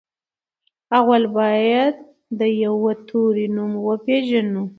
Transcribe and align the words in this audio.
اول 0.99 1.23
بايد 1.37 1.95
د 2.39 2.41
يوه 2.63 2.93
توري 3.07 3.47
نوم 3.55 3.71
وپېژنو. 3.87 4.63